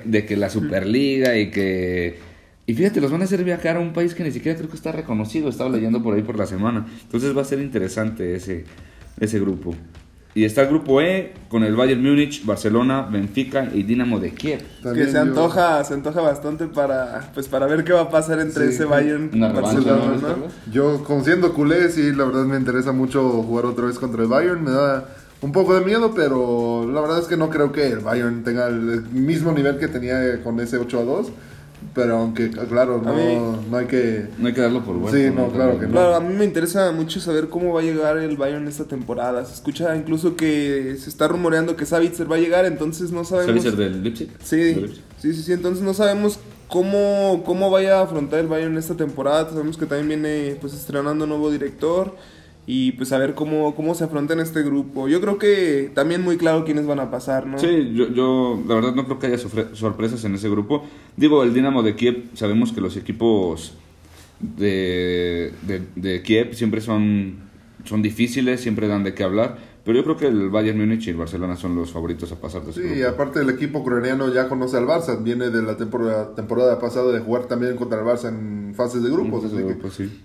[0.05, 2.26] de que la Superliga y que...
[2.66, 4.76] Y fíjate, los van a hacer viajar a un país que ni siquiera creo que
[4.76, 6.85] está reconocido, estaba leyendo por ahí por la semana.
[7.02, 8.64] Entonces va a ser interesante ese,
[9.20, 9.74] ese grupo.
[10.35, 14.61] Y está el grupo E con el Bayern Múnich, Barcelona, Benfica y Dinamo de Kiev.
[14.83, 18.11] También que se yo- antoja, se antoja bastante para pues para ver qué va a
[18.11, 18.74] pasar entre Sí.
[18.74, 20.16] ese Bayern revancha, Barcelona.
[20.20, 20.72] ¿no?
[20.72, 24.29] Yo, como siendo culé, sí, la verdad me interesa mucho jugar otra vez contra el
[24.29, 24.62] Bayern.
[24.62, 25.09] Me da
[25.40, 28.66] un poco de miedo, pero la verdad es que no creo que el Bayern tenga
[28.66, 31.29] el mismo nivel que tenía con ese 8 a 2.
[31.94, 34.29] Pero aunque, claro, mí- no, no hay que...
[34.38, 35.16] No hay que darlo por bueno.
[35.16, 35.92] Sí, no, claro que no.
[35.92, 39.44] Claro, a mí me interesa mucho saber cómo va a llegar el Bayern esta temporada.
[39.44, 43.62] Se escucha incluso que se está rumoreando que Savitzer va a llegar, entonces no sabemos.
[43.62, 44.29] ¿Sabes del Leipzig?
[44.42, 45.03] Sí, ¿Del Leipzig?
[45.20, 45.53] sí, sí, sí.
[45.53, 49.49] Entonces no sabemos cómo, cómo vaya a afrontar el Bayern esta temporada.
[49.51, 52.14] Sabemos que también viene pues estrenando nuevo director
[52.66, 55.07] y pues a ver cómo, cómo se afronta en este grupo.
[55.09, 57.59] Yo creo que también muy claro quiénes van a pasar, ¿no?
[57.59, 60.85] Sí, yo, yo la verdad no creo que haya sorpresas en ese grupo.
[61.16, 63.74] Digo, el Dinamo de Kiev, sabemos que los equipos
[64.40, 67.37] de, de, de Kiev siempre son,
[67.85, 71.11] son difíciles, siempre dan de qué hablar, pero yo creo que el Bayern Múnich y
[71.11, 73.11] el Barcelona son los favoritos a pasar de ese Sí, y grupo.
[73.14, 77.20] aparte el equipo coreano ya conoce al Barça, viene de la temporada, temporada pasada de
[77.20, 80.20] jugar también contra el Barça en fases de grupos, Entonces, así que sí.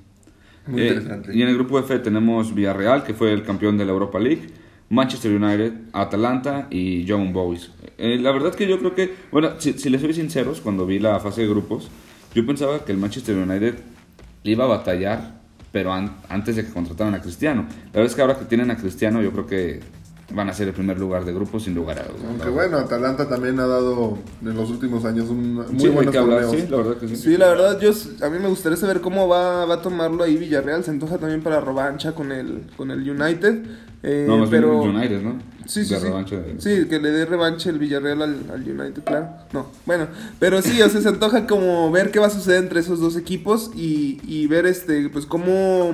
[0.67, 1.31] Muy Eh, interesante.
[1.35, 4.47] y en el grupo F tenemos Villarreal, que fue el campeón de la Europa League,
[4.89, 7.71] Manchester United, Atalanta y Young Boys.
[7.97, 10.99] Eh, la verdad que yo creo que, bueno, si, si les soy sinceros, cuando vi
[10.99, 11.89] la fase de grupos,
[12.35, 13.75] yo pensaba que el Manchester United
[14.43, 15.39] iba a batallar,
[15.71, 17.65] pero an- antes de que contrataran a Cristiano.
[17.69, 19.79] La verdad es que ahora que tienen a Cristiano, yo creo que
[20.33, 22.21] van a ser el primer lugar de grupo sin lugar a dudas.
[22.29, 26.51] Aunque bueno, Atalanta también ha dado en los últimos años un, muy Sí, buenos torneos.
[26.51, 27.15] sí, la verdad que sí.
[27.15, 27.91] Sí, la verdad, yo
[28.25, 30.83] a mí me gustaría saber cómo va, va a tomarlo ahí Villarreal.
[30.83, 33.65] Se antoja también para revancha con el, con el United.
[34.03, 34.81] eh, No, más bien pero...
[34.81, 35.51] United, ¿no?
[35.67, 36.35] Sí, sí, sí.
[36.35, 39.29] de- Sí, que le dé revancha el Villarreal al, al United, claro.
[39.53, 40.07] No, bueno,
[40.39, 43.15] pero sí, o sea, se antoja como ver qué va a suceder entre esos dos
[43.15, 45.93] equipos y, y ver este, pues cómo,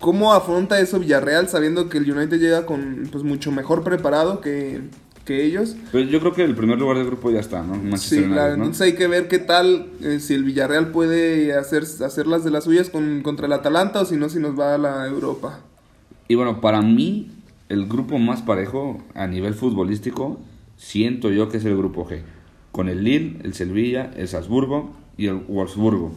[0.00, 4.80] cómo afronta eso Villarreal, sabiendo que el United llega con, pues, mucho mejor preparado que,
[5.24, 5.76] que ellos.
[5.92, 7.74] Pues yo creo que el primer lugar del grupo ya está, ¿no?
[7.74, 8.64] Manchester Sí, United, claro, ¿no?
[8.64, 12.50] entonces hay que ver qué tal, eh, si el Villarreal puede hacer, hacer las de
[12.50, 15.60] las suyas con, contra el Atalanta o si no, si nos va a la Europa.
[16.28, 17.30] Y bueno, para mí,
[17.68, 20.38] el grupo más parejo a nivel futbolístico,
[20.76, 22.20] siento yo que es el grupo G.
[22.72, 26.12] Con el Lille, el Sevilla, el Salzburgo y el Wolfsburgo.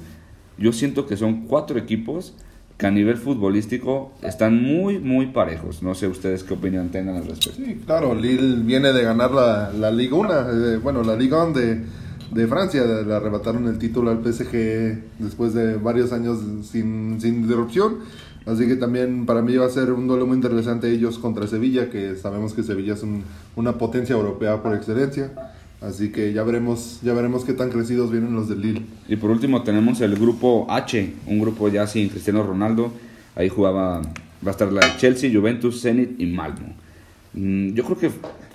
[0.58, 2.36] Yo siento que son cuatro equipos
[2.88, 5.84] a nivel futbolístico están muy, muy parejos.
[5.84, 7.62] No sé ustedes qué opinión tengan al respecto.
[7.64, 11.82] Sí, claro, Lille viene de ganar la, la Liga 1, bueno, la Liga 1 de,
[12.34, 14.52] de Francia, le arrebataron el título al PSG
[15.20, 17.98] después de varios años sin, sin interrupción,
[18.46, 21.90] así que también para mí va a ser un duelo muy interesante ellos contra Sevilla,
[21.90, 23.24] que sabemos que Sevilla es un-
[23.56, 25.32] una potencia europea por excelencia,
[25.82, 28.86] así que ya veremos, ya veremos qué tan crecidos vienen los del Lille.
[29.08, 32.94] Y por último tenemos el grupo H, un grupo ya sin Cristiano Ronaldo.
[33.36, 36.74] Ahí jugaba, va a estar la Chelsea, Juventus, Zenit y Malmo.
[37.34, 38.12] Mm, Yo creo que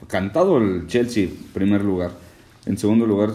[0.07, 2.13] cantado el Chelsea, primer lugar.
[2.67, 3.31] En segundo lugar,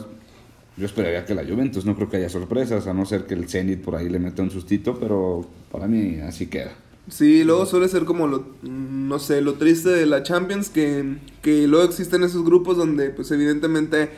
[0.78, 3.48] yo esperaría que la Juventus, no creo que haya sorpresas, a no ser que el
[3.50, 6.72] Zenit por ahí le meta un sustito, pero para mí así queda.
[7.10, 11.68] Sí, luego suele ser como lo, no sé, lo triste de la Champions, que, que
[11.68, 14.12] luego existen esos grupos donde pues evidentemente,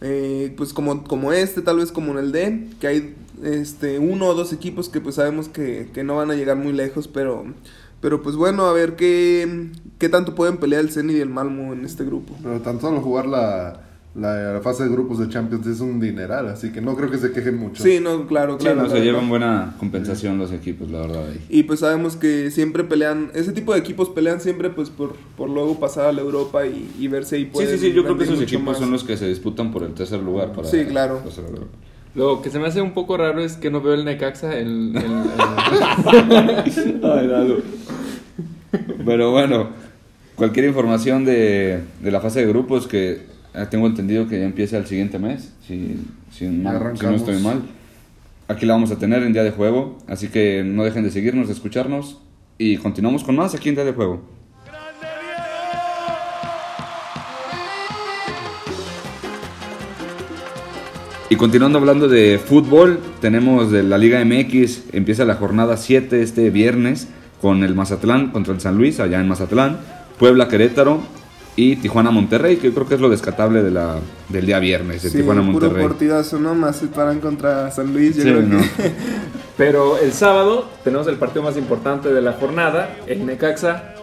[0.00, 4.26] eh, pues como, como este, tal vez como en el D, que hay este uno
[4.26, 7.44] o dos equipos que pues sabemos que, que no van a llegar muy lejos, pero,
[8.00, 11.72] pero pues bueno, a ver qué, qué tanto pueden pelear el Zenit y el Malmo
[11.72, 12.34] en este grupo.
[12.42, 16.48] Pero tan solo jugar la, la, la fase de grupos de Champions es un dineral,
[16.48, 17.82] así que no creo que se quejen mucho.
[17.82, 18.78] Sí, no, claro, Sí, claro.
[18.78, 19.04] no, se claro.
[19.04, 21.28] llevan buena compensación los equipos, la verdad.
[21.30, 21.40] Ahí.
[21.48, 25.48] Y pues sabemos que siempre pelean, ese tipo de equipos pelean siempre pues por, por
[25.48, 28.18] luego pasar a la Europa y, y ver si ahí Sí, sí, sí, yo creo
[28.18, 28.78] que esos equipos más.
[28.78, 30.52] son los que se disputan por el tercer lugar.
[30.54, 31.18] Para Sí, claro.
[31.24, 31.76] pasar a la Europa.
[32.16, 34.58] Lo que se me hace un poco raro es que no veo el Necaxa.
[34.58, 35.04] El, el-
[36.16, 37.62] el- Ay.
[39.04, 39.68] Pero bueno,
[40.34, 43.22] cualquier información de, de la fase de grupos que
[43.70, 45.96] tengo entendido que ya empieza el siguiente mes, si,
[46.30, 47.62] si, no, si no estoy mal.
[48.48, 51.46] Aquí la vamos a tener en Día de Juego, así que no dejen de seguirnos,
[51.48, 52.18] de escucharnos
[52.58, 54.22] y continuamos con más aquí en Día de Juego.
[61.28, 66.50] Y continuando hablando de fútbol, tenemos de la Liga MX, empieza la jornada 7 este
[66.50, 67.06] viernes
[67.40, 69.78] con el Mazatlán contra el San Luis, allá en Mazatlán,
[70.18, 71.00] Puebla Querétaro
[71.62, 73.96] y Tijuana Monterrey, que yo creo que es lo descatable de la,
[74.30, 75.86] del día viernes, de Sí, Tijuana puro Monterrey.
[75.88, 76.54] partidazo, ¿no?
[76.54, 78.58] Más se paran contra San Luis, yo Sí, creo no.
[78.60, 78.66] que...
[79.56, 82.96] Pero el sábado tenemos el partido más importante de la jornada.
[83.06, 83.94] El Necaxa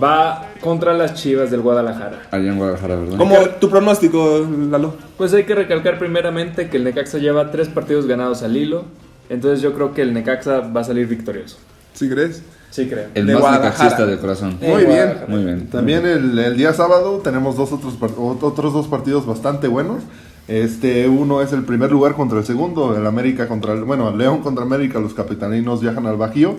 [0.00, 2.28] va contra las Chivas del Guadalajara.
[2.30, 3.18] Allá en Guadalajara, ¿verdad?
[3.18, 4.94] ¿Cómo tu pronóstico, Lalo?
[5.16, 8.84] Pues hay que recalcar primeramente que el Necaxa lleva tres partidos ganados al hilo.
[9.28, 11.56] Entonces yo creo que el Necaxa va a salir victorioso.
[11.92, 12.42] ¿Sí crees?
[12.70, 13.06] Sí, creo.
[13.14, 13.72] El de más Guadalajara.
[13.72, 14.58] necaxista de corazón.
[14.60, 15.14] Muy bien.
[15.28, 15.66] Muy bien.
[15.68, 20.02] También el, el día sábado tenemos dos otros, otros dos partidos bastante buenos.
[20.46, 24.40] Este, uno es el primer lugar contra el segundo, el América contra el, bueno, León
[24.40, 26.56] contra América, los capitalinos viajan al Bajío.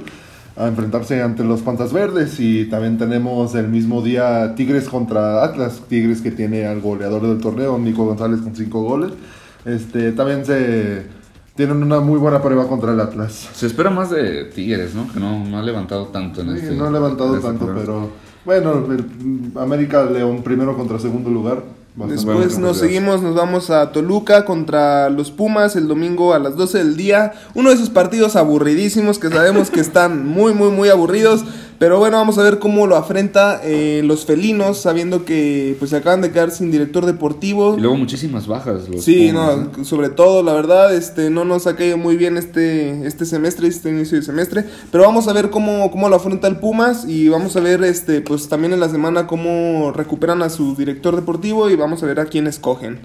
[0.57, 5.81] a enfrentarse ante los Pantas Verdes y también tenemos el mismo día Tigres contra Atlas,
[5.87, 9.11] Tigres que tiene al goleador del torneo, Nico González con cinco goles.
[9.65, 11.03] Este, también se
[11.55, 13.49] tienen una muy buena prueba contra el Atlas.
[13.53, 15.11] Se espera más de Tigres, ¿no?
[15.11, 17.85] Que no, no ha levantado tanto en Sí, este no ha levantado este tanto, programa.
[17.85, 18.09] pero
[18.45, 21.63] bueno, el- América León primero contra segundo lugar.
[22.07, 26.77] Después nos seguimos, nos vamos a Toluca contra los Pumas el domingo a las 12
[26.77, 27.33] del día.
[27.53, 31.43] Uno de esos partidos aburridísimos que sabemos que están muy, muy, muy aburridos.
[31.81, 35.97] Pero bueno, vamos a ver cómo lo afrenta eh, los felinos, sabiendo que pues se
[35.97, 37.75] acaban de quedar sin director deportivo.
[37.75, 38.87] Y luego muchísimas bajas.
[38.87, 42.37] los Sí, Pumas, no, sobre todo, la verdad, este, no nos ha caído muy bien
[42.37, 46.47] este, este semestre, este inicio de semestre, pero vamos a ver cómo, cómo lo afronta
[46.47, 50.51] el Pumas y vamos a ver, este, pues también en la semana cómo recuperan a
[50.51, 52.99] su director deportivo y vamos a ver a quién escogen.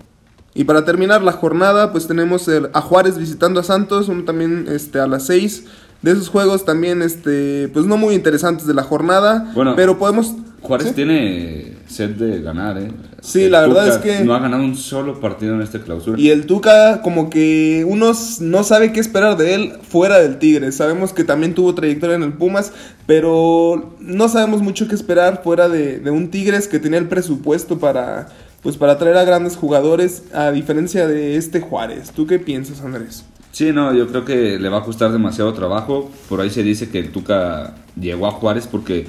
[0.55, 4.67] Y para terminar la jornada, pues tenemos el- a Juárez visitando a Santos, uno también,
[4.71, 5.65] este, a las 6.
[6.07, 10.37] De esos juegos también, este, pues no muy interesantes de la jornada, Bueno, pero podemos...
[10.63, 10.95] Juárez ¿Sí?
[10.95, 12.93] tiene sed de ganar, ¿eh?
[13.21, 16.17] Sí, El la verdad es que- No ha ganado un solo partido en este clausura.
[16.21, 20.71] Y el Tuca, como que uno no sabe qué esperar de él fuera del Tigre.
[20.71, 22.73] Sabemos que también tuvo trayectoria en el Pumas,
[23.07, 27.81] pero no sabemos mucho qué esperar fuera de, de un Tigres que tenía el presupuesto
[27.81, 28.29] para,
[28.63, 32.13] pues, para traer a grandes jugadores, a diferencia de este Juárez.
[32.13, 33.25] ¿Tú qué piensas, Andrés?
[33.57, 36.11] Sí, no, yo creo que le va a costar demasiado trabajo.
[36.29, 39.07] Por ahí se dice que el Tuca llegó a Juárez porque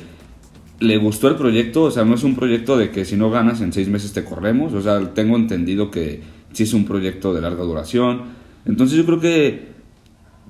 [0.80, 1.84] le gustó el proyecto.
[1.84, 4.24] O sea, no es un proyecto de que si no ganas en seis meses te
[4.24, 4.72] corremos.
[4.72, 6.22] O sea, tengo entendido que
[6.54, 8.22] sí es un proyecto de larga duración.
[8.64, 9.68] Entonces yo creo que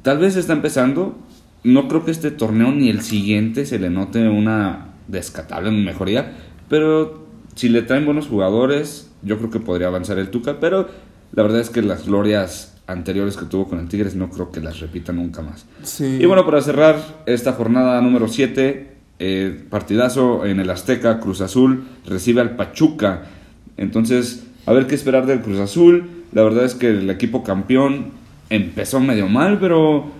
[0.03, 1.17] tal vez está empezando.
[1.63, 6.37] No creo que este torneo ni el siguiente se le note una descatable mejoría.
[6.69, 10.59] Pero si le traen buenos jugadores, yo creo que podría avanzar el Tuca.
[10.59, 10.87] Pero
[11.31, 14.61] la verdad es que las glorias anteriores que tuvo con el Tigres no creo que
[14.61, 15.65] las repita nunca más.
[15.83, 16.17] Sí.
[16.19, 18.87] Y bueno, para cerrar esta jornada número 7,
[19.19, 23.23] eh, partidazo en el Azteca, Cruz Azul recibe al Pachuca.
[23.75, 26.09] Entonces, a ver qué esperar del Cruz Azul.
[26.31, 28.11] La verdad es que el equipo campeón
[28.49, 30.11] empezó medio mal, pero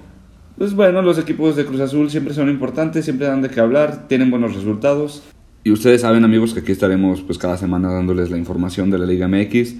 [0.57, 4.07] pues bueno, los equipos de Cruz Azul siempre son importantes, siempre dan de qué hablar,
[4.07, 5.23] tienen buenos resultados.
[5.63, 9.05] Y ustedes saben, amigos, que aquí estaremos pues cada semana dándoles la información de la
[9.05, 9.75] Liga MX.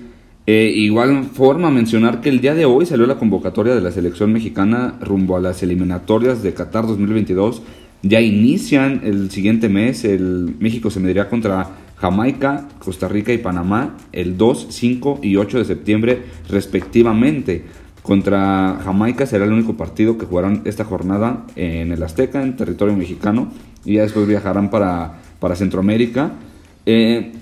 [0.50, 4.32] Eh, igual forma mencionar que el día de hoy salió la convocatoria de la selección
[4.32, 7.62] mexicana rumbo a las eliminatorias de Qatar 2022.
[8.02, 10.06] Ya inician el siguiente mes.
[10.06, 15.58] El México se medirá contra Jamaica, Costa Rica y Panamá el 2, 5 y 8
[15.58, 17.66] de septiembre respectivamente.
[18.02, 22.96] Contra Jamaica será el único partido que jugarán esta jornada en el Azteca, en territorio
[22.96, 23.52] mexicano.
[23.84, 26.32] Y ya después viajarán para, para Centroamérica.
[26.86, 27.34] Eh,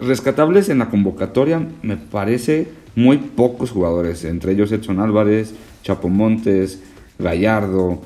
[0.00, 6.82] rescatables en la convocatoria, me parece muy pocos jugadores, entre ellos Edson Álvarez, Chapo Montes,
[7.18, 8.02] Gallardo,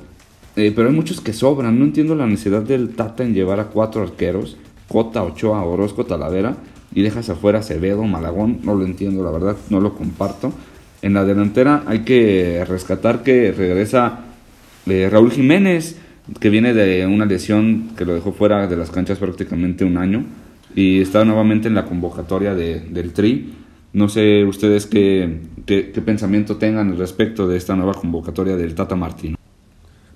[0.56, 1.78] eh, pero hay muchos que sobran.
[1.78, 4.56] No entiendo la necesidad del Tata en llevar a cuatro arqueros,
[4.88, 6.56] Cota, Ochoa, Orozco, Talavera,
[6.94, 8.60] y dejas afuera Acevedo, Malagón.
[8.64, 10.52] No lo entiendo, la verdad, no lo comparto.
[11.02, 14.24] En la delantera hay que rescatar que regresa
[14.86, 15.96] eh, Raúl Jiménez,
[16.40, 20.24] que viene de una lesión que lo dejó fuera de las canchas prácticamente un año
[20.78, 23.52] y está nuevamente en la convocatoria de- del Tri.
[23.94, 28.94] No sé ustedes qué, qué, qué pensamiento tengan respecto de esta nueva convocatoria del Tata
[28.94, 29.36] Martino.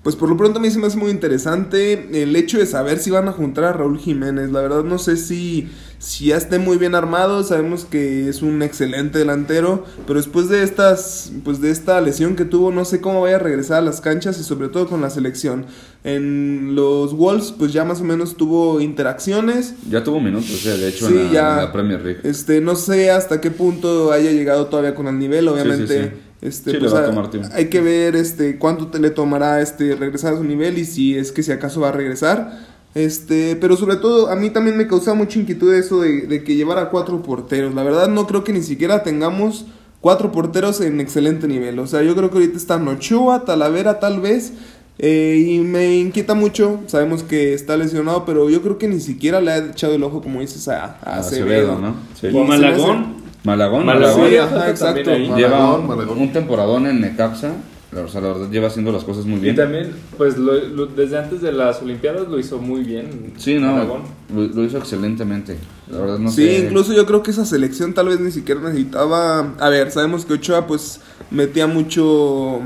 [0.03, 2.99] Pues por lo pronto a mí se me hace muy interesante el hecho de saber
[2.99, 4.51] si van a juntar a Raúl Jiménez.
[4.51, 7.41] La verdad no sé si, si ya esté muy bien armado.
[7.45, 9.85] Sabemos que es un excelente delantero.
[10.05, 13.39] Pero después de estas, pues de esta lesión que tuvo, no sé cómo vaya a
[13.39, 15.67] regresar a las canchas y sobre todo con la selección.
[16.03, 19.73] En los Wolves, pues ya más o menos tuvo interacciones.
[19.89, 21.49] Ya tuvo minutos, eh, de hecho, Sí, en, la, ya.
[21.51, 22.19] en la Premier League.
[22.25, 25.87] Este, no sé hasta qué punto haya llegado todavía con el nivel, obviamente.
[25.87, 26.22] sí, sí.
[26.43, 27.49] Este, Sí, pues, le va a tomar tiempo.
[27.53, 31.17] hay que ver este cuánto te le tomará este regresar a su nivel y si
[31.17, 32.59] es que si acaso va a regresar.
[32.95, 36.55] Este, pero sobre todo a mí también me causa mucha inquietud eso de, de que
[36.55, 37.73] llevar a cuatro porteros.
[37.73, 39.65] La verdad no creo que ni siquiera tengamos
[40.01, 41.79] cuatro porteros en excelente nivel.
[41.79, 44.53] O sea, yo creo que ahorita están Ochoa, Talavera tal vez.
[44.99, 49.41] eh, y me inquieta mucho, sabemos que está lesionado, pero yo creo que ni siquiera
[49.41, 51.71] le ha echado el ojo, como dices, a, a Acevedo.
[51.73, 51.95] Acevedo, ¿no?
[52.19, 52.27] Sí.
[52.31, 53.22] O Malagón.
[53.43, 53.85] Malagón, Malagón.
[53.85, 54.29] Malagón.
[54.29, 55.11] Sí, Malagón ajá, exacto.
[55.11, 55.31] ahí.
[55.35, 56.17] Lleva Malagón, un, Malagón.
[56.19, 57.53] un temporadón en Necaxa.
[57.93, 59.55] O sea, la verdad lleva haciendo las cosas muy Y bien.
[59.55, 63.33] también, pues lo- lo- desde antes de las Olimpiadas lo hizo muy bien.
[63.37, 64.01] Sí, no,
[64.33, 65.57] lo, lo hizo excelentemente.
[65.91, 66.65] La verdad no sí, sé.
[66.65, 69.53] incluso yo creo que esa selección tal vez ni siquiera necesitaba.
[69.59, 72.61] A ver, sabemos que Ochoa pues metía mucho,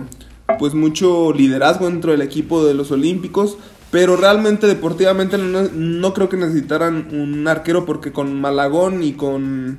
[0.60, 3.58] pues mucho liderazgo dentro del equipo de los Olímpicos,
[3.92, 9.78] pero realmente deportivamente no, no creo que necesitaran un arquero porque con Malagón y con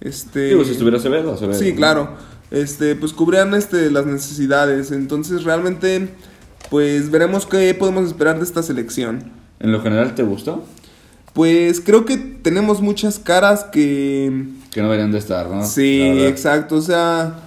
[0.00, 0.48] este.
[0.48, 1.58] Digo, si estuviera Acevedo, Acevedo.
[1.58, 2.10] Sí, claro.
[2.50, 4.90] Este, pues cubrían este las necesidades.
[4.90, 6.08] Entonces, realmente
[6.70, 9.30] pues veremos qué podemos esperar de esta selección.
[9.60, 10.64] ¿En lo general te gustó?
[11.32, 14.44] Pues creo que tenemos muchas caras que...
[14.70, 15.64] Que no deberían de estar, ¿no?
[15.64, 17.40] Sí, exacto, o sea...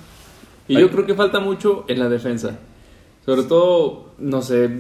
[0.67, 2.57] Y yo creo que falta mucho en la defensa.
[3.25, 4.77] Sobre todo, no sé,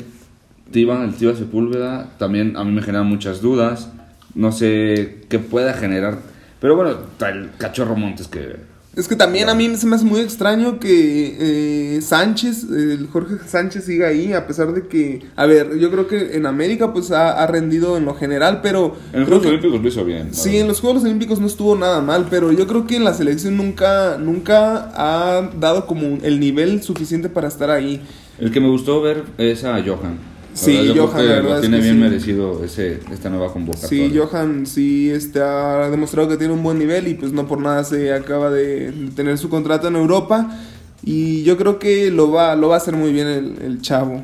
[0.71, 3.89] Tiva, el Tiva Sepúlveda, también a mí me genera muchas dudas.
[4.33, 6.19] No sé qué pueda generar.
[6.61, 8.71] Pero bueno, está el cachorro Montes que.
[8.93, 13.35] Es que también a mí se me hace muy extraño que eh, Sánchez, el Jorge
[13.47, 17.09] Sánchez siga ahí, a pesar de que, a ver, yo creo que en América pues
[17.11, 18.97] ha, ha rendido en lo general, pero...
[19.13, 20.33] En los Juegos que- Olímpicos lo hizo bien.
[20.33, 23.13] Sí, en los Juegos Olímpicos no estuvo nada mal, pero yo creo que en la
[23.13, 28.01] selección nunca, nunca ha dado como el nivel suficiente para estar ahí.
[28.39, 30.19] El que me gustó ver es a Johan.
[30.53, 32.01] Sí, verdad, yo Johan, la verdad lo es tiene que bien sí.
[32.01, 34.09] merecido ese, esta nueva convocatoria.
[34.09, 37.59] Sí, Johan sí este, ha demostrado que tiene un buen nivel y pues no por
[37.59, 40.57] nada se acaba de tener su contrato en Europa.
[41.03, 44.23] Y yo creo que lo va, lo va a hacer muy bien el, el chavo.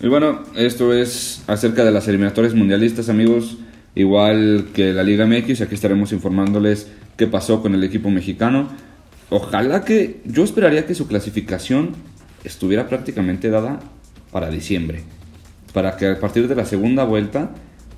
[0.00, 3.56] Y bueno, esto es acerca de las eliminatorias mundialistas, amigos.
[3.94, 8.68] Igual que la Liga MX, aquí estaremos informándoles qué pasó con el equipo mexicano.
[9.30, 11.92] Ojalá que, yo esperaría que su clasificación
[12.44, 13.80] estuviera prácticamente dada
[14.30, 15.02] para diciembre.
[15.76, 17.50] Para que a partir de la segunda vuelta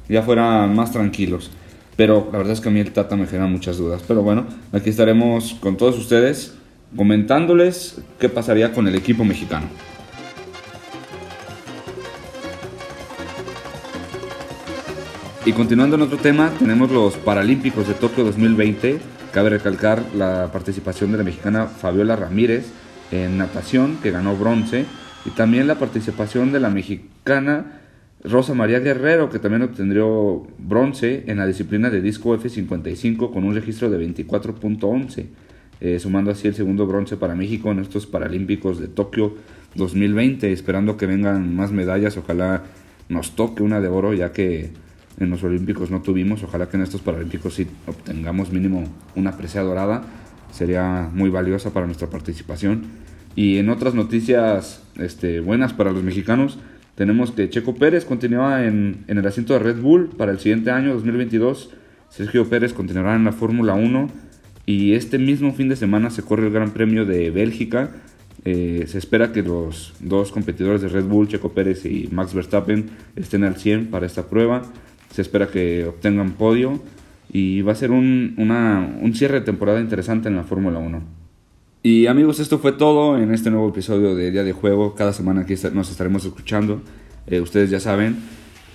[0.09, 1.49] ya fueran más tranquilos.
[1.95, 4.03] Pero la verdad es que a mí el Tata me genera muchas dudas.
[4.09, 6.55] Pero bueno, aquí estaremos con todos ustedes
[6.97, 9.69] comentándoles qué pasaría con el equipo mexicano.
[15.47, 18.99] Y continuando en otro tema, tenemos los Paralímpicos de Tokio 2020.
[19.33, 22.73] Cabe recalcar la participación de la mexicana Fabiola Ramírez
[23.12, 24.85] en natación, que ganó bronce,
[25.29, 27.83] y también la participación de la mexicana
[28.25, 33.55] Rosa María Guerrero, que también obtendrió bronce en la disciplina de disco F55 con un
[33.55, 35.27] registro de 24.11,
[35.83, 39.35] eh, sumando así el segundo bronce para México en estos Paralímpicos de Tokio
[39.75, 42.62] 2020, esperando que vengan más medallas, ojalá
[43.11, 44.71] nos toque una de oro, ya que
[45.21, 49.61] en los Olímpicos no tuvimos, ojalá que en estos Paralímpicos sí obtengamos mínimo una presea
[49.61, 50.05] dorada,
[50.53, 53.07] sería muy valiosa para nuestra participación.
[53.37, 56.59] Y en otras noticias este, buenas para los mexicanos,
[56.99, 60.95] tenemos que Checo Pérez continúa en, el asiento de Red Bull para el siguiente año,
[60.95, 61.71] 2022.
[62.09, 64.11] Sergio Pérez continuará en la Fórmula 1
[64.67, 67.91] y este mismo fin de semana se corre el Gran Premio de Bélgica.
[68.45, 72.91] Eh, se espera que los dos competidores de Red Bull, Checo Pérez y Max Verstappen,
[73.15, 74.63] estén al 100 para esta prueba.
[75.13, 76.83] Se espera que obtengan podio
[77.33, 81.18] y va a ser un, un cierre de temporada interesante en la Fórmula 1.
[81.83, 84.97] Y amigos, esto fue todo en este nuevo episodio de Día de Juego.
[84.97, 86.83] Cada semana aquí nos estaremos escuchando.
[87.29, 88.17] Eh, ustedes ya saben.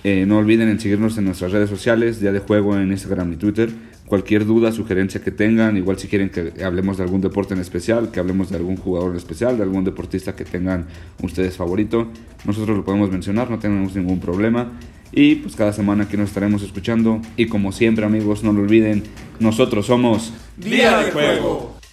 [0.04, 3.36] Eh, no olviden en seguirnos en nuestras redes sociales, Día de Juego en Instagram y
[3.36, 3.68] Twitter.
[4.06, 8.10] Cualquier duda, sugerencia que tengan, igual si quieren que hablemos de algún deporte en especial,
[8.10, 10.86] que hablemos de algún jugador en especial, de algún deportista que tengan
[11.22, 12.08] ustedes favorito,
[12.44, 14.72] nosotros lo podemos mencionar, no tenemos ningún problema.
[15.12, 17.20] Y pues cada semana aquí nos estaremos escuchando.
[17.36, 19.04] Y como siempre amigos, no lo olviden,
[19.40, 21.83] nosotros somos Día de juego.